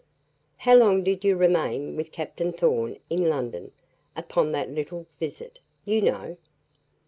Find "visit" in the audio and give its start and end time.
5.19-5.59